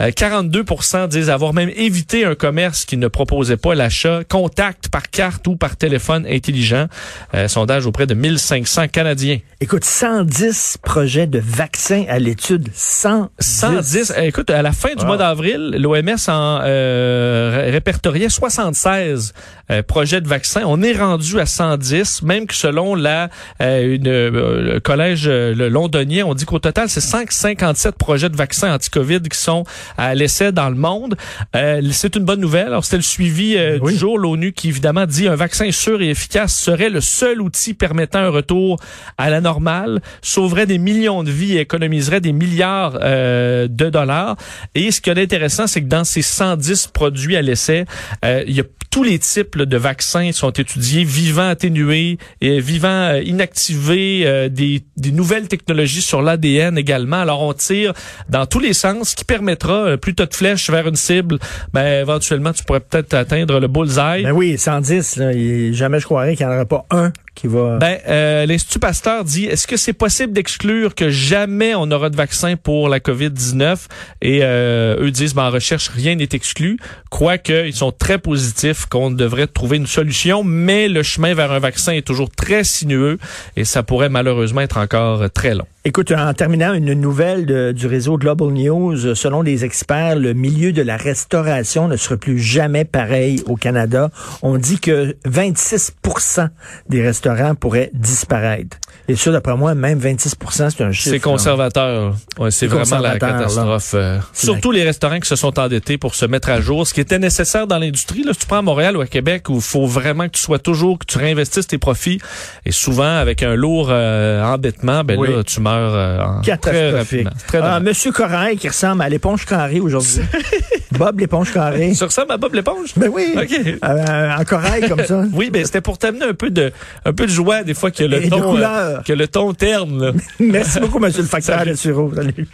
Euh, 0.00 0.10
42 0.10 0.64
disent 1.08 1.30
avoir 1.30 1.52
même 1.52 1.70
évité 1.76 2.24
un 2.24 2.34
commerce 2.34 2.84
qui 2.84 2.96
ne 2.96 3.08
proposait 3.08 3.56
pas 3.56 3.74
l'achat 3.74 4.22
contact 4.28 4.88
par 4.88 5.10
carte 5.10 5.46
ou 5.46 5.56
par 5.56 5.76
téléphone 5.76 6.26
intelligent. 6.28 6.86
Euh, 7.34 7.46
sondage 7.48 7.86
auprès 7.86 8.06
de 8.06 8.14
1500 8.14 8.88
Canadiens. 8.88 9.38
Écoute, 9.60 9.84
110 9.84 10.78
projets 10.82 11.26
de 11.26 11.40
vaccins 11.44 12.04
à 12.08 12.18
l'étude. 12.18 12.68
110. 12.74 13.28
110. 13.40 14.12
euh, 14.16 14.22
écoute, 14.22 14.50
à 14.50 14.62
la 14.62 14.72
fin 14.72 14.94
du 14.94 15.02
Wow. 15.02 15.06
mois 15.06 15.16
d'avril, 15.18 15.76
l'OMS 15.78 16.28
en 16.28 16.60
euh, 16.62 17.52
ré- 17.64 17.70
répertoriait 17.72 18.28
76 18.28 19.32
euh, 19.70 19.82
projets 19.82 20.20
de 20.20 20.28
vaccins. 20.28 20.62
On 20.66 20.80
est 20.82 20.92
rendu 20.96 21.38
à 21.40 21.46
110, 21.46 22.22
même 22.22 22.46
que 22.46 22.54
selon 22.54 22.94
la 22.94 23.28
une, 23.60 24.04
le 24.28 24.78
collège 24.80 25.28
londonien, 25.28 26.24
on 26.26 26.34
dit 26.34 26.44
qu'au 26.44 26.58
total, 26.58 26.88
c'est 26.88 27.00
557 27.00 27.96
projets 27.96 28.28
de 28.30 28.36
vaccins 28.36 28.72
anti-Covid 28.74 29.07
qui 29.08 29.38
sont 29.38 29.64
à 29.96 30.14
l'essai 30.14 30.52
dans 30.52 30.68
le 30.68 30.74
monde. 30.76 31.16
Euh, 31.56 31.80
c'est 31.92 32.16
une 32.16 32.24
bonne 32.24 32.40
nouvelle. 32.40 32.68
Alors, 32.68 32.84
c'était 32.84 32.96
le 32.98 33.02
suivi 33.02 33.56
euh, 33.56 33.78
Oui. 33.80 33.92
du 33.92 33.98
jour. 33.98 34.18
L'ONU 34.18 34.52
qui, 34.52 34.68
évidemment, 34.68 35.06
dit 35.06 35.28
un 35.28 35.34
vaccin 35.36 35.70
sûr 35.70 36.00
et 36.02 36.10
efficace 36.10 36.56
serait 36.58 36.90
le 36.90 37.00
seul 37.00 37.40
outil 37.40 37.74
permettant 37.74 38.20
un 38.20 38.30
retour 38.30 38.78
à 39.16 39.30
la 39.30 39.40
normale, 39.40 40.00
sauverait 40.22 40.66
des 40.66 40.78
millions 40.78 41.22
de 41.22 41.30
vies 41.30 41.56
et 41.56 41.60
économiserait 41.60 42.20
des 42.20 42.32
milliards 42.32 42.98
euh, 43.02 43.66
de 43.68 43.90
dollars. 43.90 44.36
Et 44.74 44.90
ce 44.90 45.00
qui 45.00 45.10
est 45.10 45.18
intéressant, 45.20 45.66
c'est 45.66 45.82
que 45.82 45.88
dans 45.88 46.04
ces 46.04 46.22
110 46.22 46.88
produits 46.88 47.36
à 47.36 47.42
l'essai, 47.42 47.84
il 48.24 48.52
y 48.52 48.60
a 48.60 48.64
tous 48.90 49.02
les 49.02 49.18
types 49.18 49.54
là, 49.56 49.66
de 49.66 49.76
vaccins 49.76 50.32
sont 50.32 50.50
étudiés, 50.50 51.04
vivants 51.04 51.48
atténués, 51.48 52.18
et 52.40 52.60
vivants 52.60 52.88
euh, 52.88 53.22
inactivés, 53.22 54.22
euh, 54.26 54.48
des, 54.48 54.82
des 54.96 55.12
nouvelles 55.12 55.48
technologies 55.48 56.02
sur 56.02 56.22
l'ADN 56.22 56.78
également. 56.78 57.20
Alors 57.20 57.42
on 57.42 57.52
tire 57.52 57.92
dans 58.28 58.46
tous 58.46 58.60
les 58.60 58.72
sens, 58.72 59.10
ce 59.10 59.16
qui 59.16 59.24
permettra, 59.24 59.74
euh, 59.74 59.96
plus 59.96 60.14
as 60.18 60.26
de 60.26 60.34
flèches 60.34 60.70
vers 60.70 60.86
une 60.86 60.96
cible, 60.96 61.38
ben 61.72 62.00
éventuellement 62.00 62.52
tu 62.52 62.64
pourrais 62.64 62.80
peut-être 62.80 63.14
atteindre 63.14 63.60
le 63.60 63.68
bullseye. 63.68 64.22
Ben 64.24 64.32
oui, 64.32 64.58
110, 64.58 65.16
là, 65.16 65.32
et 65.32 65.72
jamais 65.72 66.00
je 66.00 66.04
croirais 66.04 66.36
qu'il 66.36 66.46
n'y 66.46 66.52
en 66.52 66.56
aurait 66.56 66.66
pas 66.66 66.86
un 66.90 67.12
qui 67.38 67.46
va. 67.46 67.78
Ben, 67.78 67.98
euh, 68.08 68.46
l'Institut 68.46 68.80
Pasteur 68.80 69.24
dit, 69.24 69.44
est-ce 69.46 69.66
que 69.66 69.76
c'est 69.76 69.92
possible 69.92 70.32
d'exclure 70.32 70.94
que 70.94 71.08
jamais 71.08 71.74
on 71.74 71.90
aura 71.90 72.10
de 72.10 72.16
vaccin 72.16 72.56
pour 72.56 72.88
la 72.88 72.98
COVID-19? 72.98 73.86
Et 74.22 74.40
euh, 74.42 75.00
eux 75.00 75.10
disent, 75.10 75.34
ben, 75.34 75.44
en 75.44 75.50
recherche, 75.50 75.88
rien 75.88 76.16
n'est 76.16 76.28
exclu. 76.32 76.78
Quoique, 77.10 77.66
ils 77.66 77.74
sont 77.74 77.92
très 77.92 78.18
positifs 78.18 78.77
qu'on 78.86 79.10
devrait 79.10 79.46
trouver 79.46 79.76
une 79.76 79.86
solution, 79.86 80.44
mais 80.44 80.88
le 80.88 81.02
chemin 81.02 81.34
vers 81.34 81.52
un 81.52 81.58
vaccin 81.58 81.92
est 81.92 82.06
toujours 82.06 82.30
très 82.30 82.64
sinueux 82.64 83.18
et 83.56 83.64
ça 83.64 83.82
pourrait 83.82 84.08
malheureusement 84.08 84.60
être 84.60 84.78
encore 84.78 85.30
très 85.30 85.54
long. 85.54 85.66
Écoute, 85.88 86.12
en 86.12 86.34
terminant, 86.34 86.74
une 86.74 86.92
nouvelle 86.92 87.46
de- 87.46 87.72
du 87.72 87.86
réseau 87.86 88.18
Global 88.18 88.48
News. 88.48 89.14
Selon 89.14 89.40
les 89.40 89.64
experts, 89.64 90.16
le 90.16 90.34
milieu 90.34 90.70
de 90.70 90.82
la 90.82 90.98
restauration 90.98 91.88
ne 91.88 91.96
sera 91.96 92.18
plus 92.18 92.38
jamais 92.38 92.84
pareil 92.84 93.42
au 93.46 93.56
Canada. 93.56 94.10
On 94.42 94.58
dit 94.58 94.80
que 94.80 95.16
26% 95.24 96.50
des 96.90 97.00
restaurants 97.00 97.54
pourraient 97.54 97.90
disparaître. 97.94 98.76
Et 99.08 99.16
ça, 99.16 99.30
d'après 99.32 99.56
moi, 99.56 99.74
même 99.74 99.98
26% 99.98 100.68
c'est 100.68 100.84
un 100.84 100.92
chiffre. 100.92 101.08
C'est 101.14 101.20
conservateur. 101.20 102.14
Ouais, 102.38 102.50
c'est 102.50 102.66
vraiment 102.66 102.98
la 102.98 103.18
catastrophe. 103.18 103.92
euh, 103.94 104.18
surtout 104.34 104.70
les 104.70 104.82
restaurants 104.84 105.20
qui 105.20 105.28
se 105.28 105.36
sont 105.36 105.58
endettés 105.58 105.96
pour 105.96 106.14
se 106.14 106.26
mettre 106.26 106.50
à 106.50 106.60
jour, 106.60 106.86
ce 106.86 106.92
qui 106.92 107.00
était 107.00 107.18
nécessaire 107.18 107.66
dans 107.66 107.78
l'industrie. 107.78 108.24
Là, 108.24 108.34
si 108.34 108.40
tu 108.40 108.46
prends 108.46 108.58
à 108.58 108.62
Montréal 108.62 108.94
ou 108.98 109.00
à 109.00 109.06
Québec, 109.06 109.48
où 109.48 109.54
il 109.54 109.62
faut 109.62 109.86
vraiment 109.86 110.24
que 110.26 110.32
tu 110.32 110.42
sois 110.42 110.58
toujours, 110.58 110.98
que 110.98 111.06
tu 111.06 111.16
réinvestisses 111.16 111.66
tes 111.66 111.78
profits, 111.78 112.20
et 112.66 112.72
souvent 112.72 113.16
avec 113.16 113.42
un 113.42 113.54
lourd 113.54 113.88
euh, 113.90 114.44
endettement, 114.44 115.02
ben 115.04 115.18
Oui. 115.18 115.32
là, 115.34 115.42
tu 115.42 115.62
meurs 115.62 115.77
euh, 115.78 116.22
en- 116.24 116.40
très 116.40 116.50
Catastrophique. 116.56 117.28
Très 117.46 117.58
Ah. 117.62 117.80
Monsieur 117.80 118.12
Corail 118.12 118.56
qui 118.56 118.68
ressemble 118.68 119.02
à 119.02 119.08
l'éponge 119.08 119.44
carrée 119.46 119.80
aujourd'hui. 119.80 120.20
Bob 120.92 121.20
l'éponge 121.20 121.52
carrée. 121.52 121.94
Sur 121.94 122.10
ça, 122.12 122.24
ma 122.26 122.36
Bob 122.36 122.54
l'éponge? 122.54 122.90
Ben 122.96 123.10
oui. 123.12 123.34
OK. 123.36 123.78
Euh, 123.84 124.30
en 124.38 124.44
corail 124.44 124.88
comme 124.88 125.04
ça. 125.04 125.22
Oui, 125.32 125.50
ben 125.50 125.64
c'était 125.64 125.80
pour 125.80 125.98
t'amener 125.98 126.24
un 126.24 126.34
peu 126.34 126.50
de 126.50 126.72
un 127.04 127.12
peu 127.12 127.26
de 127.26 127.30
joie 127.30 127.62
des 127.62 127.74
fois 127.74 127.90
que 127.90 128.02
le 128.02 128.24
Et 128.24 128.28
ton 128.28 128.56
euh, 128.56 128.98
que 129.02 129.12
le 129.12 129.28
ton 129.28 129.52
terne. 129.54 130.14
Merci 130.40 130.80
beaucoup, 130.80 130.98
Monsieur 130.98 131.22
le 131.22 131.28
facteur 131.28 131.64
de. 131.64 131.74
Salut. 131.74 132.48